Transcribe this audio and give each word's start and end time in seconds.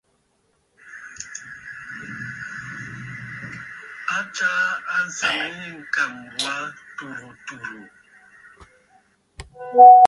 A 4.15 4.17
tsaa 4.33 4.67
àŋsaŋ 4.95 5.37
yî 5.59 5.69
ŋ̀kàŋ 5.81 6.13
wà 6.41 6.55
tùrə̀ 6.95 7.31
tùrə̀. 7.45 7.83